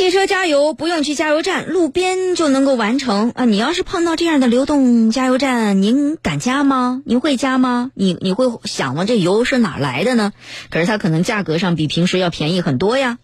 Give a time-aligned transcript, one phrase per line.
[0.00, 3.44] 汽车加油不用去加油站，路边就能够完成啊！
[3.44, 7.02] 你要是碰到这样的流动加油站，您敢加吗？
[7.04, 7.90] 您会加吗？
[7.92, 9.04] 你你会想吗？
[9.04, 10.32] 这油是哪来的呢？
[10.70, 13.18] 可是它可能价格上比平时要便宜很多呀。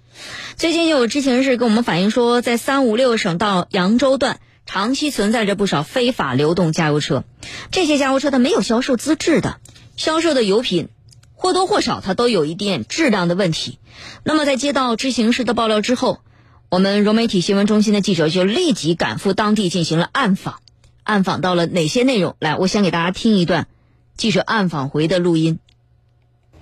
[0.56, 7.24] 最近有知情人士跟我们反映说，在三五六省到扬州段，长期存在着不少非法流动加油车。
[7.70, 9.56] 这些加油车它没有销售资质的，
[9.96, 10.90] 销售的油品
[11.32, 13.78] 或多或少它都有一点质量的问题。
[14.24, 16.20] 那么在接到知情人士的爆料之后，
[16.68, 20.56] 我们融媒体新闻中心的记者就立即赶赴当地进行了暗访，
[21.04, 22.34] 暗访到了哪些内容？
[22.40, 23.68] 来，我先给大家听一段
[24.16, 25.60] 记者暗访回的录音。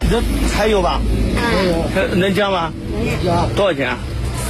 [0.00, 0.22] 这
[0.52, 1.00] 柴油吧？
[1.36, 2.20] 嗯。
[2.20, 2.70] 能加吗？
[2.92, 3.46] 能加。
[3.56, 3.96] 多少钱？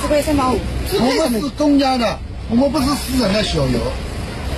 [0.03, 0.59] 四块三毛五。
[0.91, 2.19] 我们是公家的，
[2.51, 3.79] 我们不是私人的小油。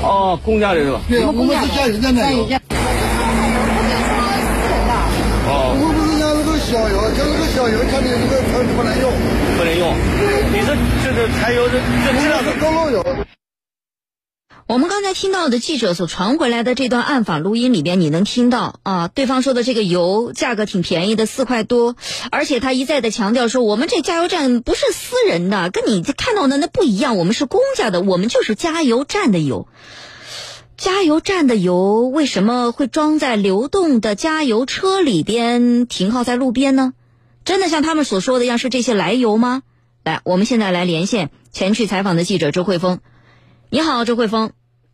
[0.02, 1.02] 哦，公家的是吧？
[1.10, 2.48] 对，我们是加油站的油。
[5.44, 5.76] 哦。
[5.76, 9.12] 我们不是加那个小油，加那个小油，加的这个车不能用。
[9.12, 9.35] 不能用。
[10.52, 13.04] 你这这个柴油这这质量是公路油。
[14.68, 19.06] 我们刚才听到的记者所传回来的这段暗访录音里边，你能听到啊？
[19.06, 21.94] 对方说的这个油价格挺便宜的，四块多，
[22.32, 29.68] 而且他一再的强调说，我们这加油站不是私人的，跟你看到的那不一样，我们是公家的，我们就是加油站的油。
[30.76, 36.92] 加油站的油为什么会装在流动的加油车里边停靠在路边呢？
[37.44, 39.62] 真的像他们所说的一样是这些来油吗？
[40.06, 43.00] 来，我们现在来连线前去采访的记者周慧峰。
[43.70, 44.52] 你好，周慧峰。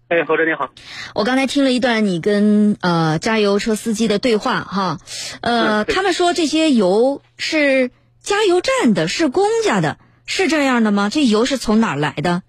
[0.09, 0.71] 哎，侯哲你好。
[1.15, 5.01] 我刚才听了一段你跟呃加油车司机的对话哈，
[5.43, 7.91] 呃，他们说这些油是
[8.21, 11.11] 加油站的，是公家的，是这样的吗？
[11.11, 12.43] 这油是从哪儿来的？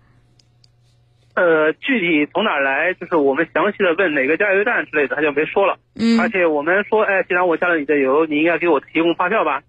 [1.35, 5.79] 呃，具体从哪儿来，就是我们详细的问哪个加油站之类的，他就没说了。
[5.95, 6.17] 嗯。
[6.17, 9.63] 而且我们说，哎，既然我加了你的油，你应该给我提供发票吧？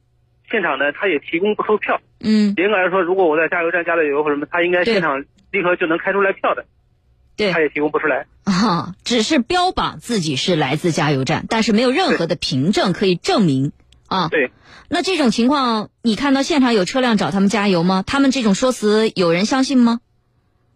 [0.55, 2.01] 现场呢，他也提供不出票。
[2.21, 2.55] 嗯。
[2.57, 6.65] 严格来说，如果我在加油站加了油或什么，他应该现场立刻就能开出来票的。
[7.37, 7.51] 对。
[7.51, 8.27] 他也提供不出来。
[8.45, 13.73] 啊，只是标榜自己是来自加油站，但是没有任何的凭证可以证明
[14.07, 14.29] 啊。
[14.29, 14.53] 对。
[14.89, 18.05] 那这种情况，你看到现场有车辆找他们加油吗？
[18.07, 19.99] 他们这种说辞有人相信吗？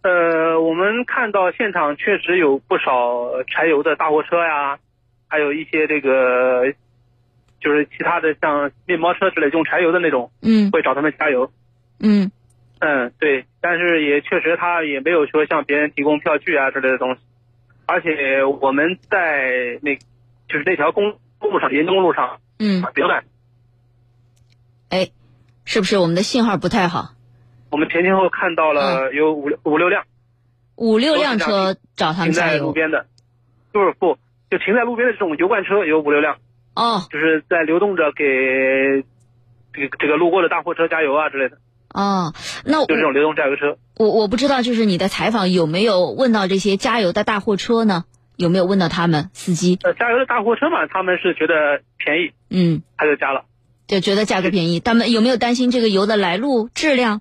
[0.03, 4.79] 呃，我们看到现场确实有不少柴油的大货车呀，
[5.29, 6.75] 还有一些这个。
[7.61, 11.51] 就是其他的像面包车之类用柴油的那种，嗯，会找他们加油，
[11.99, 12.31] 嗯，
[12.79, 17.21] 嗯，对，但是也确实他也没有说向别人提供票据啊之类的东西，
[17.87, 19.97] 而且我们在那，
[20.49, 23.25] 就是那条公路上，沿东路上，嗯，别乱，
[24.91, 25.09] 哎，
[25.65, 27.15] 是不是我们的信号不太好？
[27.71, 30.05] 我们前前后看到了有五六五六辆，
[30.77, 33.07] 五六辆车找他们加油，停在路边的，
[33.75, 34.17] 就是不
[34.49, 36.37] 就停在路边的这种油罐车有五六辆。
[36.79, 38.25] 哦，就是在流动着给
[39.73, 41.57] 这个这个路过的大货车加油啊之类的。
[41.93, 42.33] 哦，
[42.65, 43.77] 那就这种流动加油车。
[43.97, 48.05] 我我不知道，就是你的采访有没有问到这些加油的大货车呢？
[48.37, 49.81] 有没有问到他们司机？
[49.83, 53.47] 呃，加油的大货车嘛，他们是觉得便宜，嗯，他就加了，
[53.89, 54.79] 就觉得价格便宜。
[54.79, 57.21] 他们有没有担心这个油的来路、质量？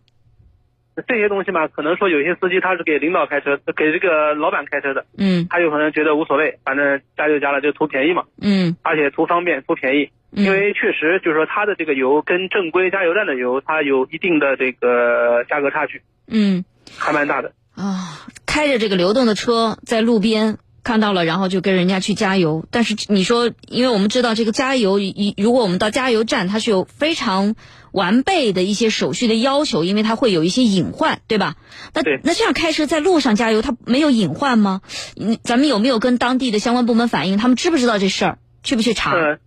[1.06, 16.64] 这些东西嘛，可能说有些司机他是给领导开车，给这个老板开车的，嗯，他有可能觉得无所谓，反正加就加了，就图便宜嘛，嗯，而且图方便、图便宜，因为确实就是说他的这个油跟正规加油站的油，它有一定的这个价格差距，嗯，
[16.98, 17.52] 还蛮大的。
[17.76, 18.26] 啊。
[18.46, 27.56] 开着这个流动的车在路边看到了，然后就跟人家去加油，但是你说，因为我们知道这个加油，一如果我们到加油站，它是有非常。
[27.94, 31.56] 完备的一些手续的要求，因为它会有一些隐患，对吧？
[31.96, 34.82] 那那这样开车在路上加油，它没有隐患吗？
[35.20, 37.38] 嗯，咱们有没有跟当地的相关部门反映？
[37.38, 38.38] 他们知不知道这事儿？
[38.62, 39.14] 去不去查？
[39.16, 39.40] 呃，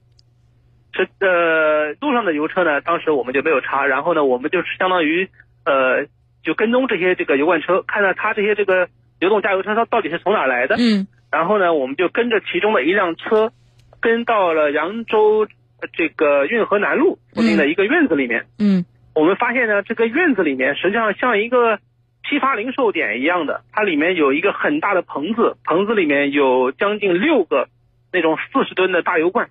[0.93, 5.29] 这呃，路上的油车呢，当时我们就没有查，然后呢，我们就是相当于
[5.65, 6.09] 呃，
[6.43, 8.89] 就跟踪这些这个油罐车，看看它这些这个
[9.21, 10.75] 流动加油车它到底是从哪来的。
[10.77, 11.07] 嗯。
[11.31, 13.53] 然后呢，我们就跟着其中的一辆车，
[14.01, 15.47] 跟到了扬州。
[15.95, 21.79] 这个运河南路附近的一个院子里面，嗯，我们发现呢，这个院子里面实际上像一个
[22.23, 27.71] 批发零售点一样的，它里面有一个很大的棚子，棚子里面有将近六个
[28.13, 29.49] 那种四十吨的大油罐，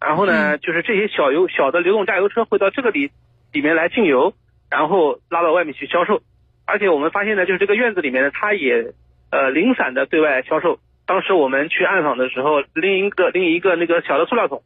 [0.00, 3.12] 然后呢，就是这些小油小的流动加油车会到这个里
[3.52, 4.34] 里面来进油，
[4.68, 6.22] 然后拉到外面去销售，
[6.66, 8.94] 而且我们发现呢，就是这个院子里面呢，它也
[9.30, 10.80] 呃零散的对外销售。
[11.12, 14.62] 当时我们去暗访的时候，拎一个拎一个那个小的塑料桶。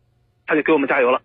[0.49, 1.23] 他就给我们加油了，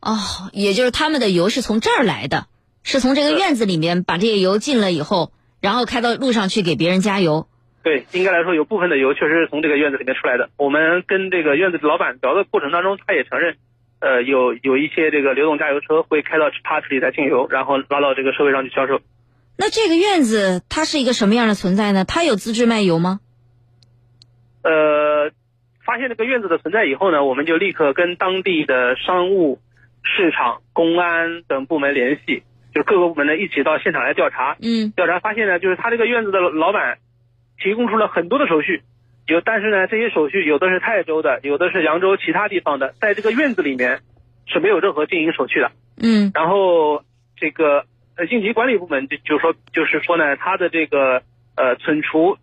[0.00, 0.14] 哦，
[0.52, 2.46] 也就是他们的油是从这儿来的，
[2.84, 7.48] 是从这个院子里面把这些油进了以后，然后开到路上去给别人加油。
[7.82, 10.50] 对，应该来说有部分的油确实是从这个院子里面出来的。
[10.58, 13.56] 我们跟这个院子老板聊的过程当中，他也承认，
[13.98, 19.00] 呃，有有一些这个流动加油车会开到他这里来进油，然后拉到这个社会上去销售。
[19.56, 22.04] 那这个院子它是一个什么样的存在呢？
[22.04, 23.18] 它有资质卖油吗？
[24.66, 25.30] 呃，
[25.84, 29.60] 发现这个院子的存在以后呢，我们就立刻跟当地的商务、
[30.02, 32.42] 市场、公安等部门联系，
[32.74, 34.56] 就是各个部门呢一起到现场来调查。
[34.60, 36.98] 嗯调查发现呢，就是他这个院子的老板
[37.62, 38.82] 提供出了很多的手续，
[39.28, 44.00] 有但是呢，这些手续有的是泰州的，有的是扬州其他地方的，在这个院子里面
[44.46, 45.70] 是没有任何经营手续的。
[46.02, 47.04] 嗯然后
[47.36, 47.84] 这个
[48.16, 51.22] 呃应急管理部门就就说就是说呢，他的这个
[51.56, 52.36] 呃存储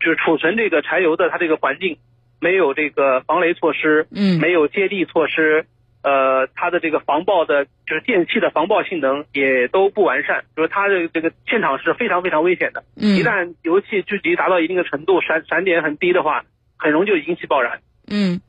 [0.00, 1.98] 就是储存这个柴油的它这个环境
[2.40, 5.66] 没有这个防雷措施，嗯没有接地措施，
[6.02, 16.44] 呃，它的这个防爆的就是电器的防爆性能也都不完善，就是它的这个现场是非常非常危险的，一嗯旦油气聚集达到一定的程度，闪闪点很低的话，
[16.76, 17.80] 很容易就引起爆燃。
[18.08, 18.40] 嗯。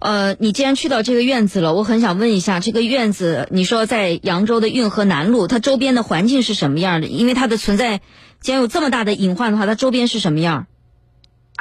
[0.00, 7.06] 呃，你既然去到这个院子了，我很想问一下，这个院子你说在扬州的运河南路，它周边的环境是什么样的？
[7.06, 8.00] 因为它的存在，
[8.40, 10.66] 既然有这么大的隐患的话，它周边是什么样？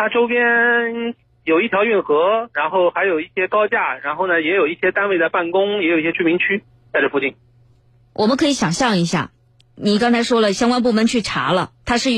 [0.01, 1.13] 它周边
[1.43, 7.35] 有一条运河，然后还有一些高架，然后呢也有一些单位在办公，也有一些居民区在这附近。
[8.11, 9.29] 我们可以想象一下，
[9.75, 12.09] 你刚才说了，相关部门去查了，它是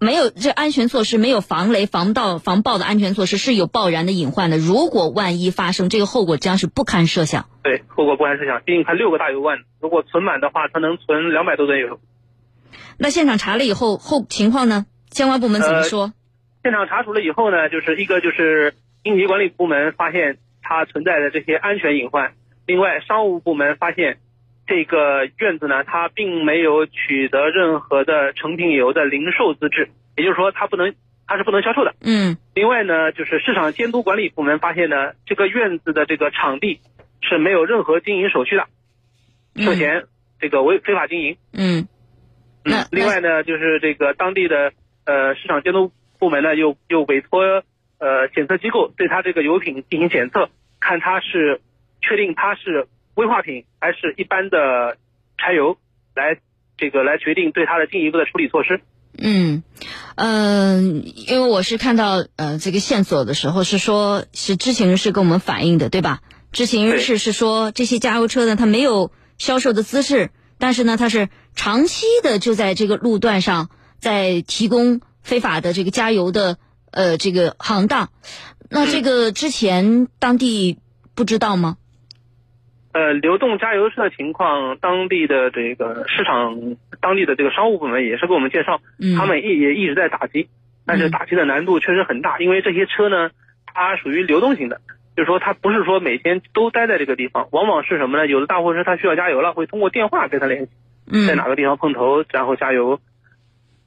[0.00, 4.56] 没有这安全措施，没有防雷、防盗、防爆的安全措施，是有爆燃的隐患的。
[4.56, 7.50] 如果万一发生，这个后果将是不堪设想。
[7.62, 8.62] 对，后果不堪设想。
[8.64, 12.00] 毕竟它六个大油罐，如果存满的话，它能存两百多吨油。
[12.96, 14.86] 那现场查了以后，后情况呢？
[15.10, 16.14] 相关部门怎么说？
[16.66, 18.74] 现场查处了以后呢，就是一个就是
[19.04, 22.32] 应急管理部门发现它存在的这些安全隐患，
[22.66, 24.18] 另外商务部门发现
[24.66, 30.92] 这个院子呢，它并没有取得任何的成品油的零售资质，也就是说它不能
[31.28, 31.94] 它是不能销售的。
[32.00, 36.80] 嗯另外呢，就是市场监督管理部门发现呢，这个院子的这个场地
[37.20, 38.66] 是没有任何经营手续的，
[39.62, 40.06] 涉嫌
[40.40, 41.36] 这个违非法经营。
[41.52, 41.86] 嗯
[42.64, 44.72] 那嗯，另外呢，就是这个当地的
[45.04, 47.40] 呃市场监督部门呢，又又委托
[47.98, 51.60] 呃检测机构对他这个油品进行检测，看它是
[52.00, 54.98] 确定它是危化品还是一般的
[55.38, 55.78] 柴油，
[56.14, 56.38] 来
[56.76, 58.80] 这个来决定对它的进一步的处理措施。
[59.18, 59.62] 嗯
[60.16, 66.20] 嗯、因为我是看到呃这个线索的时候是说是知情人士跟我们反映的，对吧？
[66.52, 76.56] 知情人士是说这些加油车呢，它没有销售的资质，但是呢，它是长期的就在这个路段上在提供非法的这个加油的
[76.92, 78.08] 呃这个行当。
[78.70, 80.78] 那这个之前当地
[81.14, 81.76] 不知道吗？
[82.92, 90.48] 呃，流动加油车的情况，当地的这个市场，当地的这个商务部门也是给我们介绍，嗯他们也也一直在打击，
[90.86, 93.30] 但是嗯打击的难度确实很大，因为这些车呢，
[93.66, 94.80] 它属于流动型的，
[95.14, 98.26] 就是说它不是说每天都待在这个地方，往往是什么呢？
[98.26, 102.98] 有的大货车它需要加油了，会通过电话跟他联系，在嗯哪，个地方碰头，然后加油，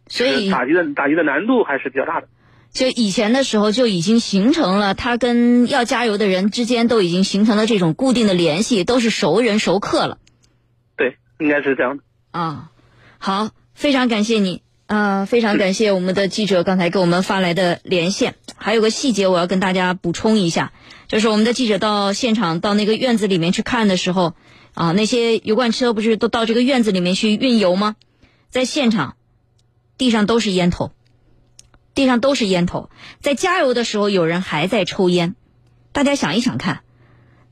[0.10, 2.28] 所以打击的打击的难度还是比较大的。
[2.74, 10.18] 就以前的时候就已经形成了，他跟要加油的人之间都已经形成了这种固定的联系，都是熟人熟客了
[10.98, 12.04] 对，应该是这样的。
[12.32, 12.72] 啊。
[13.18, 18.36] 好，非常感谢你，呃，非常感谢我们的记者刚才给我们发来的连线。
[18.56, 20.72] 还有个细节我要跟大家补充一下，
[21.08, 24.36] 就是我们的记者到现场到那个院子里面去看的时候，
[24.74, 27.98] 啊，那些油罐车不是都到这个院子里面去运油吗？
[28.50, 29.16] 在现场，
[30.00, 30.92] 地上都是烟头。
[31.96, 32.90] 地上都是烟头，
[33.20, 35.36] 在加油的时候有人还在抽烟，
[35.92, 36.84] 大家想一想看，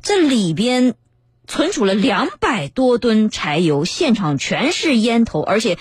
[0.02, 0.96] 这里边
[1.48, 5.78] 存储了两百多吨柴油，现场全是烟头，而且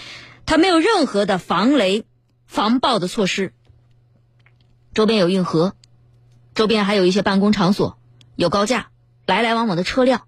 [0.46, 2.06] 它没有任何的防雷、
[2.46, 3.52] 防爆的措施。
[4.94, 5.74] 周边有运河，
[6.54, 7.98] 周边还有一些办公场所，
[8.34, 8.88] 有高架，
[9.26, 10.22] 来来往往的车辆，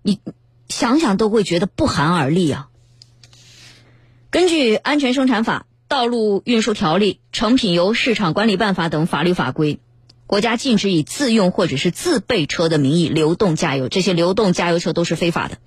[0.00, 0.20] 你
[0.68, 2.67] 想想都会觉得不寒而栗啊。
[4.38, 5.66] 根据《安全生产法》。
[5.88, 9.80] 道路运输条例、成品油市场管理办法等法律法规，
[10.28, 15.58] 国家禁止以自用或者是自备车的名义流动加油，这些流动加油车都是非法的。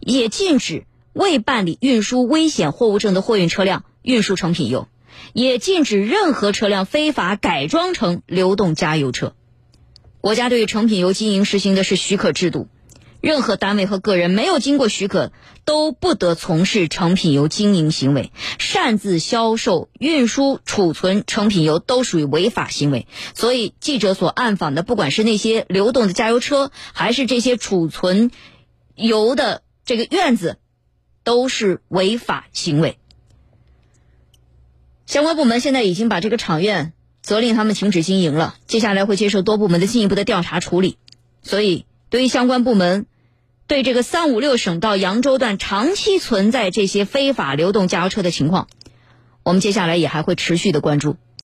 [0.00, 4.88] 也禁止未办理运输危险货物证的货运车辆运输成品油，
[5.34, 9.34] 也禁止任何车辆非法改装成流动加油车。
[10.22, 12.68] 国家对成品油经营实行的是许可制度。
[13.20, 15.32] 任何单位和个人没有经过许可，
[15.64, 18.30] 都不得从事成品油经营行为。
[18.60, 23.08] 擅自销售、运输、储存成品油都属于违法行为。
[23.34, 28.30] 所以，记者所暗访的，不管是那些流动的加油车，还是这些储存
[28.94, 30.58] 油的这个院子，
[31.24, 32.98] 都是违法行为。
[35.06, 40.98] 相关部门现在已经把这个厂院责令他们停止经营了，接下来会接受多部门的进一步的调查处理。
[41.42, 41.84] 所以。
[42.10, 43.06] 对于相关部门
[43.66, 48.66] 对这个三五六省道扬州段长期存在这些非法流动加油车的情况，
[49.42, 51.16] 我们接下来也还会持续的关注。